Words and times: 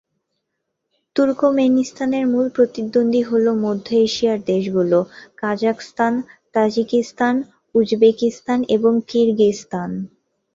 তুর্কমেনিস্তানের 1.15 2.25
মূল 2.27 2.45
প্রতিদ্বন্দ্বী 2.49 3.21
হল 3.23 3.45
মধ্য 3.63 3.87
এশিয়ার 4.01 4.39
দেশগুলো: 4.45 4.99
কাজাখস্তান, 5.37 6.13
তাজিকিস্তান, 6.55 7.35
উজবেকিস্তান 7.75 8.59
এবং 8.75 8.93
কিরগিজস্তান। 9.09 9.89